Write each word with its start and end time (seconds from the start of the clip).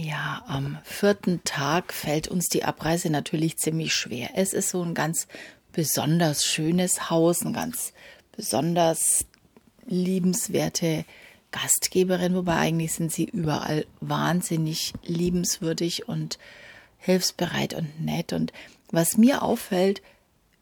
Ja, 0.00 0.44
am 0.46 0.78
vierten 0.84 1.42
Tag 1.42 1.92
fällt 1.92 2.28
uns 2.28 2.46
die 2.46 2.62
Abreise 2.62 3.10
natürlich 3.10 3.56
ziemlich 3.56 3.92
schwer. 3.92 4.30
Es 4.36 4.52
ist 4.52 4.68
so 4.68 4.80
ein 4.80 4.94
ganz 4.94 5.26
besonders 5.72 6.44
schönes 6.44 7.10
Haus, 7.10 7.44
ein 7.44 7.52
ganz 7.52 7.92
besonders 8.30 9.26
liebenswerte 9.86 11.04
Gastgeberin, 11.50 12.36
wobei 12.36 12.58
eigentlich 12.58 12.92
sind 12.92 13.10
sie 13.10 13.24
überall 13.24 13.86
wahnsinnig 14.00 14.92
liebenswürdig 15.02 16.06
und 16.06 16.38
hilfsbereit 16.98 17.74
und 17.74 18.00
nett. 18.00 18.32
Und 18.32 18.52
was 18.92 19.16
mir 19.16 19.42
auffällt, 19.42 20.00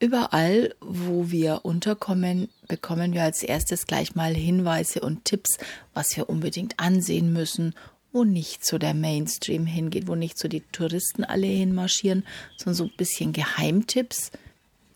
überall, 0.01 0.75
wo 0.81 1.31
wir 1.31 1.67
unterkommen, 1.67 2.49
bekommen 2.69 3.13
wir 3.13 3.25
als 3.25 3.43
erstes 3.43 3.87
gleich 3.87 4.15
mal 4.15 4.33
Hinweise 4.35 5.01
und 5.01 5.27
Tipps, 5.27 5.59
was 5.93 6.17
wir 6.17 6.31
unbedingt 6.31 6.81
ansehen 6.81 7.35
müssen, 7.35 7.75
wo 8.13 8.25
nicht 8.25 8.65
so 8.65 8.79
der 8.79 8.95
Mainstream 8.95 9.67
hingeht, 9.67 10.09
wo 10.09 10.15
nicht 10.15 10.39
so 10.39 10.49
die 10.49 10.63
Touristen 10.73 11.25
alle 11.25 11.47
hinmarschieren, 11.47 12.25
sondern 12.57 12.75
so 12.75 12.85
ein 12.85 12.97
bisschen 12.97 13.33
Geheimtipps. 13.33 14.31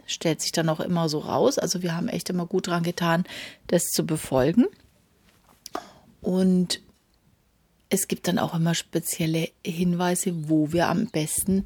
Stellt 0.06 0.40
sich 0.40 0.52
dann 0.52 0.68
auch 0.68 0.80
immer 0.80 1.08
so 1.08 1.18
raus. 1.18 1.58
Also 1.58 1.82
wir 1.82 1.94
haben 1.94 2.08
echt 2.08 2.30
immer 2.30 2.46
gut 2.46 2.66
dran 2.66 2.82
getan, 2.82 3.24
das 3.66 3.84
zu 3.84 4.04
befolgen. 4.04 4.66
Und 6.20 6.80
es 7.90 8.08
gibt 8.08 8.28
dann 8.28 8.38
auch 8.38 8.54
immer 8.54 8.74
spezielle 8.74 9.48
Hinweise, 9.64 10.48
wo 10.48 10.72
wir 10.72 10.88
am 10.88 11.06
besten 11.06 11.64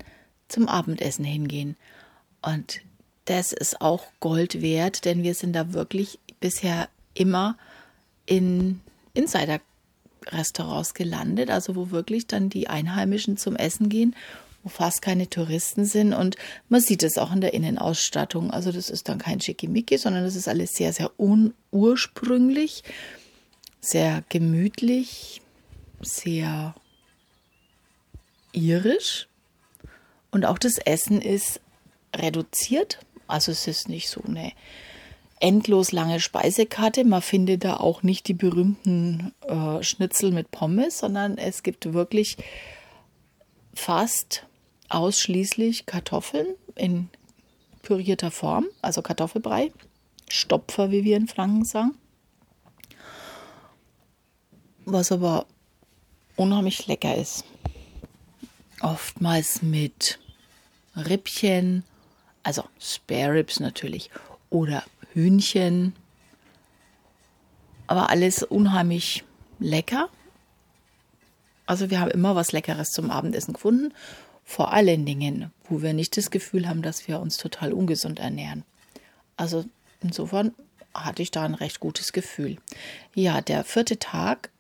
zum 0.49 0.69
Abendessen 0.69 1.25
hingehen. 1.25 1.77
Und 2.43 2.81
das 3.27 3.53
ist 3.53 3.81
auch 3.81 4.05
Gold 4.21 4.61
wert, 4.61 5.05
denn 5.05 5.23
wir 5.23 5.35
sind 5.35 5.55
da 5.55 5.73
wirklich 5.73 6.19
bisher 6.41 6.89
immer 7.15 7.57
in 8.27 8.81
Insider-Restaurants 10.27 10.95
gelandet, 10.95 11.51
also 11.51 11.77
wo 11.77 11.91
wirklich 11.91 12.27
dann 12.27 12.49
die 12.49 12.69
Einheimischen 12.69 13.37
zum 13.37 13.57
Essen 13.57 13.89
gehen, 13.89 14.15
wo 14.63 14.69
fast 14.69 15.03
keine 15.03 15.29
Touristen 15.29 15.85
sind 15.85 16.15
und 16.15 16.37
man 16.69 16.81
sieht 16.81 17.03
es 17.03 17.19
auch 17.19 17.33
in 17.33 17.41
der 17.41 17.55
Innenausstattung. 17.55 18.51
Also 18.51 18.73
das 18.73 18.91
ist 18.91 19.09
dann 19.09 19.19
kein 19.19 19.41
Schickimicki, 19.41 19.99
sondern 19.99 20.25
das 20.25 20.37
ist 20.37 20.49
alles 20.49 20.73
sehr, 20.73 20.93
sehr 20.93 21.11
ursprünglich 21.71 22.83
sehr 23.81 24.25
gemütlich, 24.31 25.43
sehr 26.01 26.75
irisch. 28.53 29.29
Und 30.31 30.47
auch 30.47 30.59
das 30.59 30.79
Essen 30.79 31.21
ist 31.21 31.61
reduziert. 32.17 32.99
Also 33.27 33.53
es 33.53 33.67
ist 33.67 33.89
nicht 33.91 34.09
so 34.09 34.23
eine 34.27 34.53
endlos 35.45 35.93
lange 35.93 36.21
Speisekarte. 36.21 37.05
Man 37.05 37.23
findet 37.23 37.65
da 37.65 37.77
auch 37.77 38.03
nicht 38.03 38.29
die 38.29 38.35
berühmten 38.35 39.33
äh, 39.47 39.83
Schnitzel 39.83 40.33
mit 40.33 40.51
Pommes, 40.51 40.99
sondern 40.99 41.39
es 41.39 41.63
gibt 41.63 41.93
wirklich 41.93 42.37
fast 43.75 44.47
ausschließlich 44.89 45.87
Kartoffeln 45.87 46.47
in 46.77 47.09
pürierter 47.83 48.31
Form, 48.31 48.67
also 48.81 49.03
Kartoffelbrei, 49.03 49.71
Stopfer, 50.29 50.91
wie 50.91 51.05
wir 51.05 51.17
in 51.17 51.29
Franken 51.29 51.65
sagen 51.65 51.93
was 54.85 55.13
aber 55.13 55.47
unheimlich 56.37 56.87
lecker 56.87 57.17
ist. 57.17 57.45
Oftmals 58.81 59.63
mit 59.63 60.19
Rippchen, 60.97 61.85
also 62.43 62.65
Spare 62.79 63.35
Ribs 63.35 63.61
natürlich, 63.61 64.11
oder 64.51 64.85
Hühnchen. 65.15 65.95
Aber 67.87 68.11
alles 68.11 68.43
unheimlich 68.43 69.25
lecker. 69.59 70.09
Also 71.67 71.89
wir 71.89 72.01
haben 72.01 72.11
immer 72.11 72.35
was 72.35 72.53
Leckeres 72.53 72.91
zum 72.91 73.11
Abendessen 73.11 73.55
gefunden. 73.55 73.95
Vor 74.45 74.73
allen 74.73 75.07
Dingen, 75.07 75.51
wo 75.69 75.81
wir 75.81 75.95
nicht 75.95 76.17
das 76.19 76.31
Gefühl 76.31 76.69
haben, 76.69 76.83
dass 76.83 77.09
wir 77.09 77.21
uns 77.21 77.39
total 77.39 77.73
ungesund 77.73 78.19
ernähren. 78.19 78.65
Also 79.37 79.65
insofern 80.03 80.53
hatte 80.93 81.23
ich 81.23 81.31
da 81.31 81.45
ein 81.45 81.55
recht 81.55 81.81
gutes 81.81 82.13
Gefühl. 82.13 82.59
Ja, 83.15 83.41
der 83.41 83.65
vierte 83.65 83.99
Tag 83.99 84.51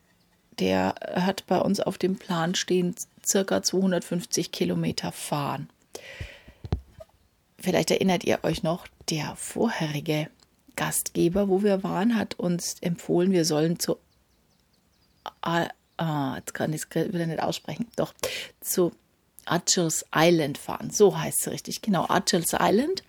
der 0.58 0.94
hat 1.14 1.46
bei 1.46 1.58
uns 1.58 1.80
auf 1.80 1.98
dem 1.98 2.16
Plan 2.16 2.54
stehen 2.54 2.94
circa 3.24 3.62
250 3.62 4.52
Kilometer 4.52 5.12
fahren. 5.12 5.68
Vielleicht 7.58 7.90
erinnert 7.90 8.24
ihr 8.24 8.40
euch 8.42 8.62
noch, 8.62 8.86
der 9.10 9.36
vorherige 9.36 10.28
Gastgeber, 10.76 11.48
wo 11.48 11.62
wir 11.62 11.82
waren, 11.82 12.16
hat 12.16 12.38
uns 12.38 12.76
empfohlen, 12.80 13.32
wir 13.32 13.44
sollen 13.44 13.78
zu 13.78 13.98
ah, 15.42 15.68
ah 15.96 16.36
jetzt 16.36 16.54
kann 16.54 16.72
ich 16.72 16.82
es 16.88 17.12
wieder 17.12 17.26
nicht 17.26 17.42
aussprechen, 17.42 17.86
doch 17.96 18.14
zu 18.60 18.92
Archers 19.44 20.04
Island 20.14 20.58
fahren. 20.58 20.90
So 20.90 21.18
heißt 21.18 21.46
es 21.46 21.52
richtig, 21.52 21.82
genau, 21.82 22.06
Archers 22.08 22.54
Island. 22.58 23.02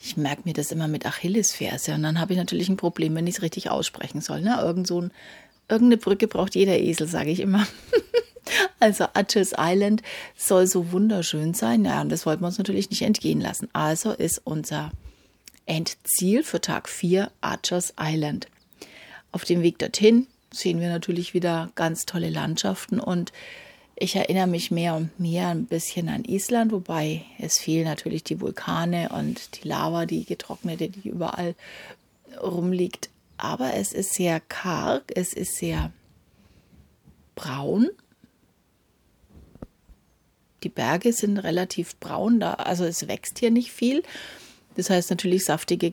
Ich 0.00 0.16
merke 0.16 0.42
mir 0.44 0.54
das 0.54 0.70
immer 0.70 0.86
mit 0.86 1.06
Achillesferse 1.06 1.94
und 1.94 2.02
dann 2.02 2.20
habe 2.20 2.32
ich 2.32 2.38
natürlich 2.38 2.68
ein 2.68 2.76
Problem, 2.76 3.14
wenn 3.16 3.26
ich 3.26 3.36
es 3.36 3.42
richtig 3.42 3.70
aussprechen 3.70 4.20
soll. 4.20 4.42
Ne? 4.42 4.56
Irgend 4.60 4.86
so 4.86 5.00
ein 5.00 5.12
Irgendeine 5.68 5.98
Brücke 5.98 6.28
braucht 6.28 6.54
jeder 6.54 6.78
Esel, 6.78 7.06
sage 7.06 7.30
ich 7.30 7.40
immer. 7.40 7.66
also 8.80 9.04
Archers 9.12 9.52
Island 9.58 10.02
soll 10.34 10.66
so 10.66 10.92
wunderschön 10.92 11.52
sein. 11.52 11.84
Ja, 11.84 12.00
und 12.00 12.10
das 12.10 12.24
wollten 12.24 12.42
wir 12.42 12.46
uns 12.46 12.58
natürlich 12.58 12.88
nicht 12.88 13.02
entgehen 13.02 13.40
lassen. 13.40 13.68
Also 13.74 14.12
ist 14.12 14.40
unser 14.44 14.90
Endziel 15.68 16.42
für 16.42 16.60
Tag 16.60 16.88
4 16.88 17.30
Archers 17.40 17.94
Island. 18.00 18.48
Auf 19.30 19.44
dem 19.44 19.62
Weg 19.62 19.78
dorthin 19.78 20.26
sehen 20.50 20.80
wir 20.80 20.88
natürlich 20.88 21.34
wieder 21.34 21.70
ganz 21.74 22.06
tolle 22.06 22.30
Landschaften 22.30 22.98
und 22.98 23.32
ich 23.94 24.16
erinnere 24.16 24.46
mich 24.46 24.70
mehr 24.70 24.94
und 24.94 25.18
mehr 25.20 25.48
ein 25.48 25.66
bisschen 25.66 26.08
an 26.08 26.24
Island, 26.24 26.72
wobei 26.72 27.24
es 27.38 27.58
fehlen 27.58 27.84
natürlich 27.84 28.24
die 28.24 28.40
Vulkane 28.40 29.10
und 29.10 29.56
die 29.62 29.68
Lava, 29.68 30.06
die 30.06 30.24
getrocknete, 30.24 30.88
die 30.88 31.08
überall 31.08 31.54
rumliegt 32.40 33.10
aber 33.38 33.74
es 33.74 33.92
ist 33.92 34.14
sehr 34.14 34.40
karg, 34.40 35.04
es 35.14 35.32
ist 35.32 35.56
sehr 35.56 35.92
braun. 37.36 37.88
Die 40.64 40.68
Berge 40.68 41.12
sind 41.12 41.38
relativ 41.38 41.96
braun, 41.96 42.40
da, 42.40 42.54
also 42.54 42.84
es 42.84 43.06
wächst 43.06 43.38
hier 43.38 43.52
nicht 43.52 43.70
viel. 43.70 44.02
Das 44.78 44.90
heißt 44.90 45.10
natürlich 45.10 45.44
saftige 45.44 45.92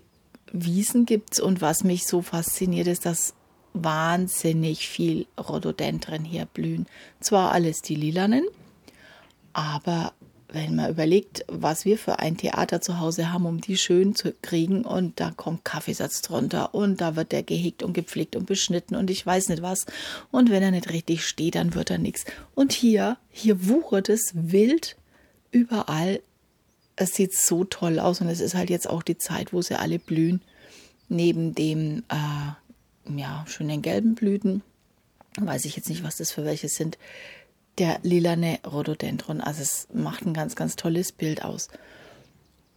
Wiesen 0.51 1.07
gibt 1.07 1.33
es 1.33 1.39
und 1.39 1.59
was 1.59 1.83
mich 1.83 2.05
so 2.05 2.21
fasziniert 2.21 2.85
ist, 2.85 3.07
dass 3.07 3.33
wahnsinnig 3.73 4.87
viel 4.87 5.25
Rhododendren 5.39 6.23
hier 6.23 6.45
blühen. 6.45 6.85
Zwar 7.19 7.51
alles 7.51 7.81
die 7.81 7.95
lilanen, 7.95 8.45
aber 9.53 10.13
wenn 10.49 10.75
man 10.75 10.91
überlegt, 10.91 11.45
was 11.47 11.83
wir 11.83 11.97
für 11.97 12.19
ein 12.19 12.37
Theater 12.37 12.79
zu 12.79 12.99
Hause 12.99 13.33
haben, 13.33 13.47
um 13.47 13.59
die 13.59 13.75
schön 13.75 14.13
zu 14.13 14.31
kriegen 14.43 14.85
und 14.85 15.19
da 15.19 15.31
kommt 15.31 15.65
Kaffeesatz 15.65 16.21
drunter 16.21 16.75
und 16.75 17.01
da 17.01 17.15
wird 17.15 17.31
der 17.31 17.41
gehegt 17.41 17.81
und 17.81 17.93
gepflegt 17.93 18.35
und 18.35 18.45
beschnitten 18.45 18.95
und 18.95 19.09
ich 19.09 19.25
weiß 19.25 19.49
nicht 19.49 19.63
was 19.63 19.87
und 20.31 20.51
wenn 20.51 20.61
er 20.61 20.71
nicht 20.71 20.91
richtig 20.91 21.25
steht, 21.25 21.55
dann 21.55 21.73
wird 21.73 21.89
er 21.89 21.97
nichts. 21.97 22.25
Und 22.53 22.71
hier, 22.71 23.17
hier 23.31 23.67
wuchert 23.67 24.09
es 24.09 24.31
wild 24.35 24.95
überall. 25.49 26.21
Es 26.95 27.13
sieht 27.13 27.33
so 27.33 27.63
toll 27.63 27.99
aus 27.99 28.21
und 28.21 28.27
es 28.27 28.39
ist 28.39 28.55
halt 28.55 28.69
jetzt 28.69 28.89
auch 28.89 29.03
die 29.03 29.17
Zeit, 29.17 29.53
wo 29.53 29.61
sie 29.61 29.77
alle 29.77 29.99
blühen. 29.99 30.41
Neben 31.09 31.53
dem, 31.53 32.03
äh, 32.09 33.19
ja, 33.19 33.45
schönen 33.47 33.81
gelben 33.81 34.15
Blüten, 34.15 34.63
weiß 35.39 35.65
ich 35.65 35.75
jetzt 35.75 35.89
nicht, 35.89 36.03
was 36.03 36.17
das 36.17 36.31
für 36.31 36.45
welche 36.45 36.69
sind, 36.69 36.97
der 37.77 37.99
lilane 38.03 38.59
Rhododendron. 38.65 39.41
Also 39.41 39.61
es 39.61 39.87
macht 39.93 40.25
ein 40.25 40.33
ganz, 40.33 40.55
ganz 40.55 40.75
tolles 40.75 41.11
Bild 41.11 41.43
aus. 41.43 41.67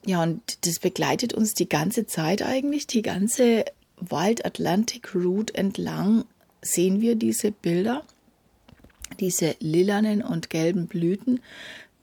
Ja, 0.04 0.22
und 0.22 0.66
das 0.66 0.78
begleitet 0.78 1.32
uns 1.32 1.54
die 1.54 1.68
ganze 1.68 2.06
Zeit 2.06 2.42
eigentlich, 2.42 2.86
die 2.86 3.02
ganze 3.02 3.64
Wild 4.00 4.44
Atlantic 4.44 5.14
Route 5.14 5.54
entlang 5.54 6.24
sehen 6.62 7.00
wir 7.00 7.16
diese 7.16 7.50
Bilder, 7.50 8.04
diese 9.20 9.56
lilanen 9.60 10.22
und 10.22 10.50
gelben 10.50 10.86
Blüten, 10.86 11.40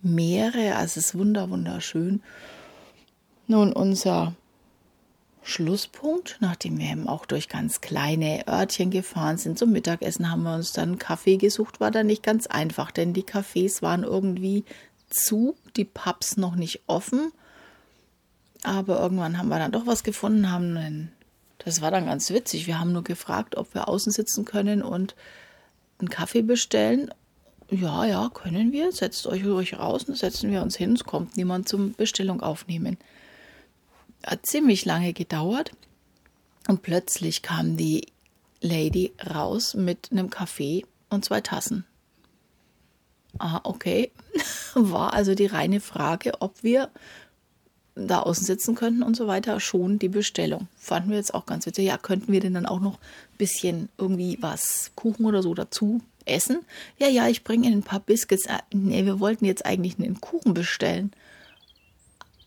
Meere, 0.02 0.76
also 0.76 1.00
es 1.00 1.08
ist 1.08 1.18
wunder, 1.18 1.50
wunderschön. 1.50 2.22
Nun, 3.48 3.74
unser 3.74 4.36
Schlusspunkt, 5.44 6.38
nachdem 6.40 6.80
wir 6.80 6.90
eben 6.92 7.08
auch 7.08 7.26
durch 7.26 7.50
ganz 7.50 7.82
kleine 7.82 8.48
Örtchen 8.48 8.90
gefahren 8.90 9.38
sind 9.38 9.60
zum 9.60 9.72
Mittagessen, 9.72 10.32
haben 10.32 10.44
wir 10.44 10.56
uns 10.56 10.74
dann 10.74 10.98
Kaffee 10.98 11.38
gesucht. 11.38 11.80
War 11.80 11.92
dann 11.92 12.08
nicht 12.08 12.24
ganz 12.24 12.48
einfach, 12.48 12.92
denn 12.92 13.14
die 13.14 13.24
Cafés 13.24 13.82
waren 13.82 14.04
irgendwie 14.04 14.66
zu, 15.10 15.56
die 15.76 15.86
Pubs 15.86 16.38
noch 16.38 16.56
nicht 16.56 16.82
offen. 16.88 17.32
Aber 18.64 19.00
irgendwann 19.00 19.38
haben 19.38 19.50
wir 19.50 19.60
dann 19.60 19.72
doch 19.72 19.86
was 19.86 20.04
gefunden, 20.04 20.52
haben 20.52 21.12
das 21.60 21.82
war 21.82 21.92
dann 21.92 22.06
ganz 22.06 22.30
witzig. 22.30 22.68
Wir 22.68 22.80
haben 22.80 22.92
nur 22.92 23.04
gefragt, 23.04 23.58
ob 23.58 23.74
wir 23.74 23.88
außen 23.88 24.12
sitzen 24.12 24.46
können 24.46 24.84
und 24.84 25.16
einen 26.00 26.10
Kaffee 26.10 26.42
bestellen. 26.42 27.12
Ja, 27.72 28.06
ja, 28.06 28.30
können 28.34 28.72
wir. 28.72 28.92
Setzt 28.92 29.26
euch 29.28 29.46
ruhig 29.46 29.78
raus 29.78 30.04
und 30.04 30.18
setzen 30.18 30.52
wir 30.52 30.62
uns 30.62 30.76
hin. 30.76 30.94
Es 30.94 31.04
kommt 31.04 31.36
niemand 31.36 31.68
zum 31.68 31.94
Bestellung 31.94 32.42
aufnehmen 32.42 32.98
hat 34.26 34.46
ziemlich 34.46 34.86
lange 34.86 35.14
gedauert 35.14 35.72
und 36.68 36.82
plötzlich 36.82 37.42
kam 37.42 37.78
die 37.78 38.08
Lady 38.62 39.14
raus 39.34 39.76
mit 39.76 40.12
einem 40.12 40.30
Kaffee 40.30 40.86
und 41.10 41.24
zwei 41.26 41.42
Tassen. 41.42 41.86
Ah, 43.38 43.60
okay. 43.64 44.12
War 44.76 45.14
also 45.14 45.36
die 45.36 45.46
reine 45.46 45.80
Frage, 45.80 46.42
ob 46.42 46.64
wir 46.64 46.90
da 47.96 48.22
außen 48.22 48.46
sitzen 48.46 48.76
könnten 48.76 49.04
und 49.04 49.16
so 49.16 49.28
weiter, 49.28 49.60
schon 49.60 50.00
die 50.00 50.10
Bestellung. 50.10 50.68
Fanden 50.76 51.12
wir 51.12 51.18
jetzt 51.18 51.34
auch 51.34 51.46
ganz 51.46 51.66
witzig. 51.66 51.86
Ja, 51.86 51.98
könnten 51.98 52.32
wir 52.32 52.42
denn 52.42 52.54
dann 52.54 52.66
auch 52.66 52.82
noch 52.82 52.96
ein 52.96 53.38
bisschen 53.38 53.90
irgendwie 53.98 54.38
was, 54.42 54.92
Kuchen 54.96 55.26
oder 55.26 55.42
so 55.42 55.54
dazu 55.54 56.02
essen? 56.26 56.66
Ja, 56.98 57.08
ja, 57.08 57.28
ich 57.28 57.44
bringe 57.44 57.68
Ihnen 57.68 57.80
ein 57.80 57.84
paar 57.84 58.00
Biscuits. 58.00 58.46
Äh, 58.46 58.60
nee, 58.74 59.06
wir 59.06 59.20
wollten 59.20 59.46
jetzt 59.46 59.66
eigentlich 59.66 59.98
einen 59.98 60.22
Kuchen 60.22 60.54
bestellen. 60.54 61.12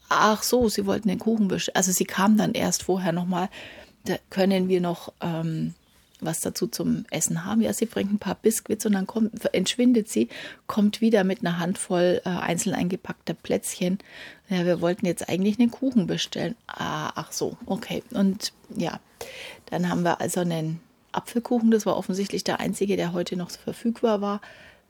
Ach 0.08 0.42
so, 0.42 0.68
Sie 0.68 0.86
wollten 0.86 1.08
den 1.08 1.18
Kuchen 1.18 1.48
bestellen. 1.48 1.76
Also 1.76 1.92
sie 1.92 2.04
kam 2.04 2.36
dann 2.36 2.52
erst 2.52 2.82
vorher 2.82 3.12
nochmal. 3.12 3.48
Da 4.04 4.16
können 4.30 4.68
wir 4.68 4.80
noch 4.80 5.12
ähm, 5.20 5.74
was 6.20 6.40
dazu 6.40 6.66
zum 6.66 7.04
Essen 7.10 7.44
haben. 7.44 7.60
Ja, 7.60 7.72
sie 7.72 7.86
bringt 7.86 8.12
ein 8.12 8.18
paar 8.18 8.34
Biskuits 8.34 8.86
und 8.86 8.92
dann 8.92 9.06
kommt, 9.06 9.54
entschwindet 9.54 10.08
sie, 10.08 10.28
kommt 10.66 11.00
wieder 11.00 11.24
mit 11.24 11.40
einer 11.40 11.58
Handvoll 11.58 12.20
äh, 12.24 12.28
einzeln 12.28 12.74
eingepackter 12.74 13.34
Plätzchen. 13.34 13.98
Ja, 14.48 14.64
wir 14.64 14.80
wollten 14.80 15.06
jetzt 15.06 15.28
eigentlich 15.28 15.58
einen 15.58 15.70
Kuchen 15.70 16.06
bestellen. 16.06 16.56
Ah, 16.66 17.12
ach 17.14 17.32
so, 17.32 17.56
okay. 17.66 18.02
Und 18.10 18.52
ja, 18.74 19.00
dann 19.66 19.88
haben 19.88 20.02
wir 20.02 20.20
also 20.20 20.40
einen 20.40 20.80
Apfelkuchen, 21.12 21.70
das 21.70 21.86
war 21.86 21.96
offensichtlich 21.96 22.44
der 22.44 22.60
einzige, 22.60 22.96
der 22.96 23.12
heute 23.12 23.36
noch 23.36 23.50
verfügbar 23.50 24.20
war, 24.20 24.40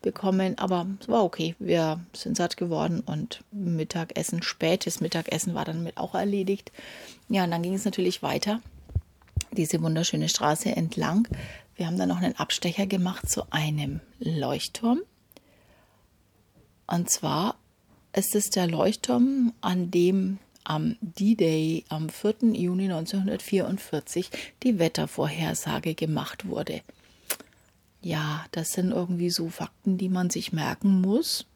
bekommen. 0.03 0.59
Aber 0.59 0.87
es 1.01 1.09
war 1.09 1.25
okay. 1.25 1.55
Wir 1.59 2.01
sind 2.13 2.37
satt 2.37 2.57
geworden 2.57 3.03
und 3.05 3.43
Mittagessen, 3.51 4.43
spätes 4.43 5.01
Mittagessen 5.01 5.55
war 5.55 5.65
dann 5.65 5.83
mit 5.83 5.97
auch 5.97 6.15
erledigt. 6.15 6.73
Ja, 7.29 7.45
und 7.45 7.51
dann 7.51 7.63
ging 7.63 7.75
es 7.75 7.85
natürlich 7.85 8.23
weiter 8.23 8.61
diese 9.53 9.83
wunderschöne 9.83 10.29
Straße 10.29 10.75
entlang. 10.75 11.27
Wir 11.77 11.87
haben 11.87 11.99
dann 11.99 12.09
noch 12.09 12.21
einen 12.21 12.37
Abstecher 12.37 12.87
gemacht 12.87 13.29
zu 13.29 13.51
einem 13.51 14.01
Leuchtturm. 14.19 15.01
Und 16.87 17.11
zwar 17.11 17.57
ist 18.13 18.35
es 18.35 18.51
der 18.51 18.67
Leuchtturm, 18.67 19.53
an 19.61 19.91
dem 19.91 20.39
am 20.69 20.97
D-Day 21.01 21.85
am 21.89 22.09
4. 22.09 22.53
Juni 22.53 22.85
1944 22.85 24.31
die 24.63 24.79
Wettervorhersage 24.79 25.95
gemacht 25.95 26.47
wurde. 26.47 26.83
Ja, 28.01 28.45
das 28.53 28.73
sind 28.73 28.93
irgendwie 28.93 29.31
so 29.31 29.49
Fakten, 29.49 29.99
die 29.99 30.09
man 30.09 30.31
sich 30.31 30.53
merken 30.53 31.01
muss. 31.01 31.47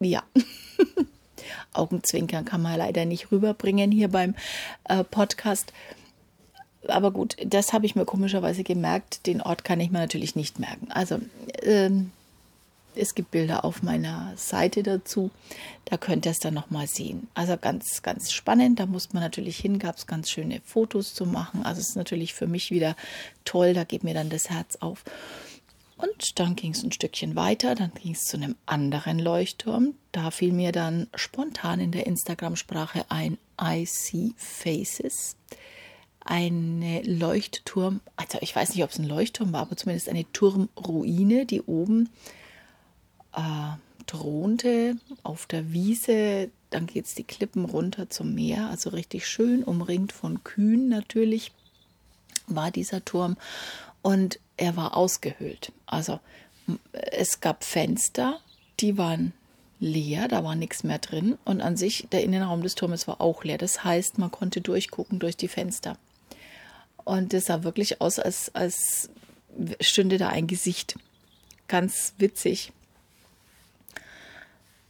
Ja. 0.00 0.22
Augenzwinkern 1.72 2.44
kann 2.44 2.62
man 2.62 2.78
leider 2.78 3.04
nicht 3.04 3.32
rüberbringen 3.32 3.90
hier 3.90 4.08
beim 4.08 4.34
äh, 4.84 5.02
Podcast. 5.04 5.72
Aber 6.86 7.10
gut, 7.10 7.36
das 7.44 7.72
habe 7.72 7.86
ich 7.86 7.96
mir 7.96 8.04
komischerweise 8.04 8.62
gemerkt. 8.62 9.26
Den 9.26 9.40
Ort 9.40 9.64
kann 9.64 9.80
ich 9.80 9.90
mir 9.90 9.98
natürlich 9.98 10.36
nicht 10.36 10.58
merken. 10.58 10.92
Also, 10.92 11.18
ähm, 11.62 12.12
es 12.98 13.14
gibt 13.14 13.30
Bilder 13.30 13.64
auf 13.64 13.82
meiner 13.82 14.32
Seite 14.36 14.82
dazu. 14.82 15.30
Da 15.84 15.96
könnt 15.96 16.26
ihr 16.26 16.32
es 16.32 16.38
dann 16.38 16.54
nochmal 16.54 16.86
sehen. 16.86 17.28
Also 17.34 17.56
ganz, 17.56 18.02
ganz 18.02 18.32
spannend. 18.32 18.80
Da 18.80 18.86
muss 18.86 19.12
man 19.12 19.22
natürlich 19.22 19.58
hin, 19.58 19.78
gab 19.78 19.96
es 19.96 20.06
ganz 20.06 20.30
schöne 20.30 20.60
Fotos 20.64 21.14
zu 21.14 21.24
machen. 21.24 21.62
Also 21.64 21.80
es 21.80 21.90
ist 21.90 21.96
natürlich 21.96 22.34
für 22.34 22.46
mich 22.46 22.70
wieder 22.70 22.96
toll. 23.44 23.74
Da 23.74 23.84
geht 23.84 24.04
mir 24.04 24.14
dann 24.14 24.30
das 24.30 24.50
Herz 24.50 24.76
auf. 24.76 25.04
Und 25.98 26.38
dann 26.38 26.54
ging 26.54 26.72
es 26.72 26.84
ein 26.84 26.92
Stückchen 26.92 27.34
weiter, 27.34 27.74
dann 27.74 27.92
ging 27.92 28.12
es 28.12 28.24
zu 28.24 28.36
einem 28.36 28.54
anderen 28.66 29.18
Leuchtturm. 29.18 29.94
Da 30.12 30.30
fiel 30.30 30.52
mir 30.52 30.70
dann 30.70 31.08
spontan 31.16 31.80
in 31.80 31.90
der 31.90 32.06
Instagram-Sprache 32.06 33.04
ein 33.08 33.36
I 33.60 33.84
See 33.84 34.32
Faces. 34.36 35.34
Eine 36.20 37.02
Leuchtturm, 37.02 38.00
also 38.14 38.38
ich 38.42 38.54
weiß 38.54 38.74
nicht, 38.74 38.84
ob 38.84 38.90
es 38.90 38.98
ein 38.98 39.08
Leuchtturm 39.08 39.52
war, 39.52 39.62
aber 39.62 39.76
zumindest 39.76 40.08
eine 40.08 40.30
Turmruine, 40.32 41.46
die 41.46 41.62
oben 41.62 42.10
äh, 43.38 44.04
thronte 44.06 44.96
auf 45.22 45.46
der 45.46 45.72
Wiese. 45.72 46.50
Dann 46.70 46.86
geht 46.86 47.06
es 47.06 47.14
die 47.14 47.24
Klippen 47.24 47.64
runter 47.64 48.10
zum 48.10 48.34
Meer, 48.34 48.68
also 48.68 48.90
richtig 48.90 49.26
schön, 49.26 49.64
umringt 49.64 50.12
von 50.12 50.44
Kühen 50.44 50.88
natürlich 50.88 51.52
war 52.46 52.70
dieser 52.70 53.04
Turm. 53.04 53.36
Und 54.02 54.38
er 54.56 54.76
war 54.76 54.96
ausgehöhlt. 54.96 55.72
Also 55.86 56.20
es 56.92 57.40
gab 57.40 57.64
Fenster, 57.64 58.40
die 58.80 58.98
waren 58.98 59.32
leer, 59.80 60.28
da 60.28 60.44
war 60.44 60.54
nichts 60.54 60.82
mehr 60.82 60.98
drin. 60.98 61.38
Und 61.44 61.60
an 61.60 61.76
sich, 61.76 62.08
der 62.10 62.22
Innenraum 62.22 62.62
des 62.62 62.74
Turmes 62.74 63.06
war 63.06 63.20
auch 63.20 63.44
leer. 63.44 63.58
Das 63.58 63.84
heißt, 63.84 64.18
man 64.18 64.30
konnte 64.30 64.60
durchgucken 64.60 65.18
durch 65.18 65.36
die 65.36 65.48
Fenster. 65.48 65.96
Und 67.04 67.32
es 67.32 67.46
sah 67.46 67.64
wirklich 67.64 68.00
aus, 68.00 68.18
als, 68.18 68.54
als 68.54 69.10
stünde 69.80 70.18
da 70.18 70.28
ein 70.28 70.46
Gesicht. 70.46 70.96
Ganz 71.68 72.14
witzig. 72.18 72.72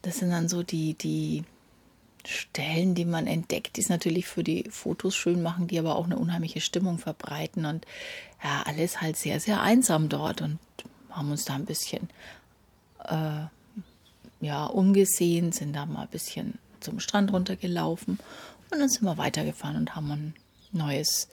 Das 0.03 0.19
sind 0.19 0.31
dann 0.31 0.49
so 0.49 0.63
die, 0.63 0.95
die 0.95 1.45
Stellen, 2.25 2.95
die 2.95 3.05
man 3.05 3.27
entdeckt, 3.27 3.77
die 3.77 3.81
es 3.81 3.89
natürlich 3.89 4.27
für 4.27 4.45
die 4.45 4.65
Fotos 4.71 5.17
schön 5.17 5.43
machen, 5.43 5.67
die 5.67 5.79
aber 5.79 5.97
auch 5.97 6.05
eine 6.05 6.19
unheimliche 6.19 6.61
Stimmung 6.61 6.99
verbreiten. 6.99 7.65
Und 7.65 7.87
ja, 8.43 8.63
alles 8.67 9.01
halt 9.01 9.17
sehr, 9.17 9.41
sehr 9.41 9.61
einsam 9.61 10.09
dort 10.09 10.43
und 10.43 10.59
haben 11.11 11.31
uns 11.31 11.45
da 11.45 11.55
ein 11.55 11.65
bisschen 11.65 12.09
äh, 13.05 13.47
ja, 14.41 14.67
umgesehen, 14.67 15.53
sind 15.53 15.75
da 15.75 15.87
mal 15.87 16.03
ein 16.03 16.09
bisschen 16.09 16.59
zum 16.81 17.01
Strand 17.01 17.33
runtergelaufen 17.33 18.19
und 18.71 18.79
dann 18.79 18.89
sind 18.89 19.05
wir 19.05 19.19
weitergefahren 19.19 19.77
und 19.77 19.97
haben 19.97 20.11
ein 20.11 20.35
neues 20.73 21.29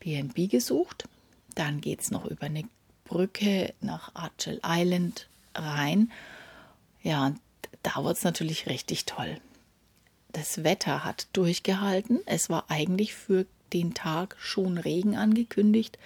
BNB 0.00 0.50
gesucht. 0.50 1.08
Dann 1.54 1.80
geht 1.80 2.02
es 2.02 2.10
noch 2.10 2.26
über 2.26 2.46
eine 2.46 2.64
Brücke 3.04 3.72
nach 3.80 4.14
Archel 4.14 4.60
Island 4.64 5.28
rein. 5.54 6.12
Ja, 7.02 7.26
und 7.26 7.40
da 7.84 8.02
wird 8.04 8.16
es 8.16 8.24
natürlich 8.24 8.66
richtig 8.66 9.04
toll 9.04 9.38
das 10.34 10.64
Wetter 10.64 11.04
hat 11.04 11.28
durchgehalten. 11.32 12.20
Es 12.26 12.50
war 12.50 12.64
eigentlich 12.68 13.14
für 13.14 13.46
den 13.72 13.94
Tag 13.94 14.36
schon 14.38 14.78
Regen 14.78 15.16
angekündigt. 15.16 15.98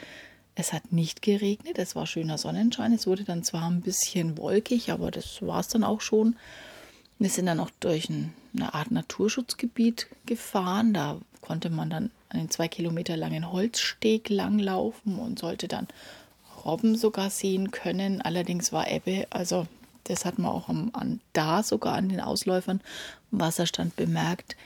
Es 0.55 0.73
hat 0.73 0.93
nicht 0.93 1.23
geregnet, 1.23 1.79
es 1.79 1.97
war 1.97 2.07
schöner 2.07 2.39
Sonnenschein. 2.39 2.93
Es 2.93 3.07
wurde 3.07 3.25
dann 3.25 3.43
zwar 3.43 3.69
ein 3.69 3.81
bisschen 3.81 4.39
wolkig, 4.39 4.91
aber 4.91 5.11
das 5.11 5.43
war 5.43 5.61
es 5.61 5.69
dann 5.69 5.85
auch 5.85 6.01
schon. 6.01 6.37
Wir 7.19 7.31
sind 7.31 7.47
dann 7.47 7.61
auch 7.61 7.71
durch 7.81 8.09
ein, 8.11 8.33
eine 8.55 8.75
Art 8.75 8.91
Naturschutzgebiet 8.91 10.09
gefahren. 10.27 10.95
Da 10.95 11.21
konnte 11.41 11.71
man 11.71 11.91
dann 11.91 12.11
einen 12.29 12.51
zwei 12.51 12.69
Kilometer 12.69 13.17
langen 13.17 13.51
Holzsteg 13.51 14.29
langlaufen 14.29 15.19
und 15.19 15.39
sollte 15.39 15.69
dann 15.69 15.89
Robben 16.65 16.97
sogar 16.97 17.31
sehen 17.31 17.71
können. 17.71 18.21
Allerdings 18.21 18.73
war 18.73 18.91
Ebbe, 18.91 19.27
also 19.31 19.67
das 20.09 20.25
hat 20.25 20.39
man 20.39 20.51
auch 20.51 20.69
am, 20.69 20.91
an, 20.95 21.21
da 21.33 21.63
sogar 21.63 21.95
an 21.95 22.09
den 22.09 22.21
Ausläufern 22.21 22.81
Wasserstand 23.31 23.95
bemerkt. 23.95 24.57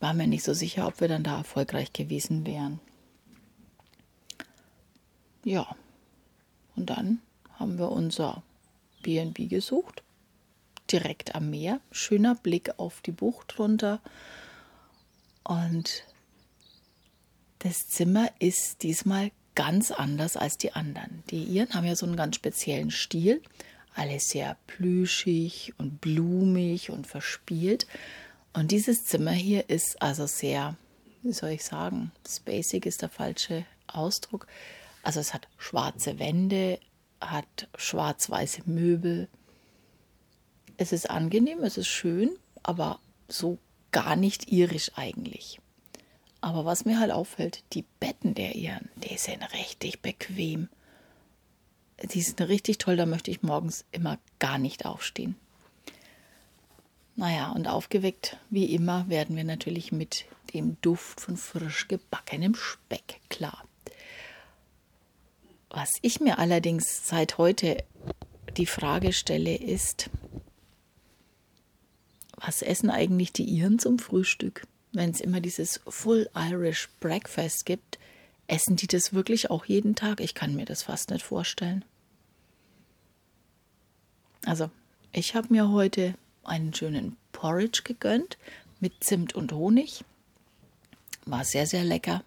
War 0.00 0.14
mir 0.14 0.26
nicht 0.26 0.44
so 0.44 0.54
sicher, 0.54 0.86
ob 0.86 1.00
wir 1.00 1.08
dann 1.08 1.24
da 1.24 1.38
erfolgreich 1.38 1.92
gewesen 1.92 2.46
wären. 2.46 2.80
Ja, 5.44 5.66
und 6.76 6.90
dann 6.90 7.20
haben 7.58 7.78
wir 7.78 7.90
unser 7.90 8.42
BNB 9.02 9.48
gesucht. 9.48 10.02
Direkt 10.90 11.34
am 11.34 11.50
Meer. 11.50 11.80
Schöner 11.90 12.34
Blick 12.36 12.78
auf 12.78 13.00
die 13.00 13.12
Bucht 13.12 13.58
runter. 13.58 14.00
Und 15.42 16.04
das 17.58 17.88
Zimmer 17.88 18.28
ist 18.38 18.82
diesmal 18.82 19.32
ganz 19.54 19.90
anders 19.90 20.36
als 20.36 20.56
die 20.58 20.72
anderen. 20.72 21.24
Die 21.30 21.42
ihren 21.42 21.74
haben 21.74 21.84
ja 21.86 21.96
so 21.96 22.06
einen 22.06 22.16
ganz 22.16 22.36
speziellen 22.36 22.90
Stil 22.90 23.42
alles 23.94 24.28
sehr 24.28 24.56
plüschig 24.66 25.72
und 25.78 26.00
blumig 26.00 26.90
und 26.90 27.06
verspielt. 27.06 27.86
Und 28.52 28.70
dieses 28.70 29.04
Zimmer 29.04 29.32
hier 29.32 29.68
ist 29.70 30.00
also 30.02 30.26
sehr, 30.26 30.76
wie 31.22 31.32
soll 31.32 31.50
ich 31.50 31.64
sagen, 31.64 32.12
spacig 32.28 32.86
ist 32.86 33.02
der 33.02 33.08
falsche 33.08 33.64
Ausdruck. 33.86 34.46
Also 35.02 35.20
es 35.20 35.32
hat 35.34 35.48
schwarze 35.58 36.18
Wände, 36.18 36.78
hat 37.20 37.68
schwarz-weiße 37.76 38.62
Möbel. 38.66 39.28
Es 40.76 40.92
ist 40.92 41.08
angenehm, 41.08 41.62
es 41.62 41.78
ist 41.78 41.88
schön, 41.88 42.30
aber 42.62 42.98
so 43.28 43.58
gar 43.92 44.16
nicht 44.16 44.50
irisch 44.50 44.90
eigentlich. 44.96 45.60
Aber 46.40 46.64
was 46.64 46.84
mir 46.84 46.98
halt 46.98 47.12
auffällt, 47.12 47.62
die 47.72 47.84
Betten 48.00 48.34
der 48.34 48.54
ihren, 48.54 48.90
die 48.96 49.16
sind 49.16 49.42
richtig 49.54 50.02
bequem 50.02 50.68
die 52.02 52.22
sind 52.22 52.40
richtig 52.40 52.78
toll, 52.78 52.96
da 52.96 53.06
möchte 53.06 53.30
ich 53.30 53.42
morgens 53.42 53.84
immer 53.92 54.18
gar 54.38 54.58
nicht 54.58 54.86
aufstehen. 54.86 55.36
Naja, 57.16 57.52
und 57.52 57.68
aufgeweckt, 57.68 58.38
wie 58.50 58.74
immer, 58.74 59.08
werden 59.08 59.36
wir 59.36 59.44
natürlich 59.44 59.92
mit 59.92 60.24
dem 60.52 60.76
Duft 60.80 61.20
von 61.20 61.36
frisch 61.36 61.86
gebackenem 61.86 62.54
Speck 62.54 63.20
klar. 63.28 63.64
Was 65.70 65.90
ich 66.02 66.20
mir 66.20 66.38
allerdings 66.38 67.06
seit 67.06 67.38
heute 67.38 67.84
die 68.56 68.66
Frage 68.66 69.12
stelle, 69.12 69.56
ist, 69.56 70.10
was 72.36 72.62
essen 72.62 72.90
eigentlich 72.90 73.32
die 73.32 73.44
Iren 73.44 73.78
zum 73.78 73.98
Frühstück? 73.98 74.66
Wenn 74.92 75.10
es 75.10 75.20
immer 75.20 75.40
dieses 75.40 75.80
Full 75.88 76.28
Irish 76.34 76.88
Breakfast 77.00 77.66
gibt, 77.66 77.98
essen 78.46 78.76
die 78.76 78.86
das 78.86 79.12
wirklich 79.12 79.50
auch 79.50 79.64
jeden 79.64 79.94
Tag? 79.94 80.20
Ich 80.20 80.34
kann 80.34 80.54
mir 80.54 80.64
das 80.64 80.82
fast 80.82 81.10
nicht 81.10 81.24
vorstellen. 81.24 81.84
Also, 84.44 84.70
ich 85.12 85.34
habe 85.34 85.48
mir 85.50 85.70
heute 85.70 86.14
einen 86.42 86.74
schönen 86.74 87.16
Porridge 87.32 87.82
gegönnt 87.84 88.36
mit 88.80 89.02
Zimt 89.02 89.34
und 89.34 89.52
Honig. 89.52 90.04
War 91.24 91.44
sehr, 91.44 91.66
sehr 91.66 91.84
lecker. 91.84 92.22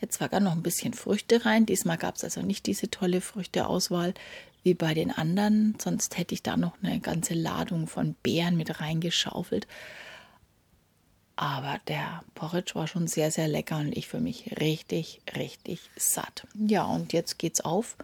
Jetzt 0.00 0.20
war 0.20 0.28
gar 0.28 0.40
noch 0.40 0.52
ein 0.52 0.62
bisschen 0.62 0.94
Früchte 0.94 1.44
rein. 1.44 1.66
Diesmal 1.66 1.96
gab 1.96 2.16
es 2.16 2.24
also 2.24 2.42
nicht 2.42 2.66
diese 2.66 2.90
tolle 2.90 3.20
Früchteauswahl 3.20 4.14
wie 4.62 4.74
bei 4.74 4.94
den 4.94 5.10
anderen. 5.10 5.76
Sonst 5.80 6.18
hätte 6.18 6.34
ich 6.34 6.42
da 6.42 6.56
noch 6.56 6.74
eine 6.82 7.00
ganze 7.00 7.34
Ladung 7.34 7.86
von 7.86 8.14
Beeren 8.22 8.56
mit 8.56 8.80
reingeschaufelt. 8.80 9.66
Aber 11.36 11.80
der 11.88 12.22
Porridge 12.34 12.74
war 12.74 12.86
schon 12.86 13.06
sehr, 13.06 13.30
sehr 13.30 13.48
lecker 13.48 13.78
und 13.78 13.96
ich 13.96 14.08
fühle 14.08 14.22
mich 14.22 14.60
richtig, 14.60 15.20
richtig 15.34 15.80
satt. 15.96 16.46
Ja, 16.54 16.84
und 16.84 17.12
jetzt 17.12 17.38
geht's 17.38 17.60
auf 17.60 17.96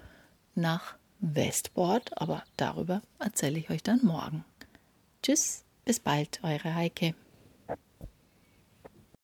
nach 0.55 0.95
Westport, 1.21 2.21
aber 2.21 2.43
darüber 2.57 3.03
erzähle 3.19 3.59
ich 3.59 3.71
euch 3.71 3.83
dann 3.83 4.01
morgen. 4.03 4.45
Tschüss, 5.23 5.65
bis 5.85 6.01
bald, 6.01 6.41
eure 6.43 6.75
Heike. 6.75 7.15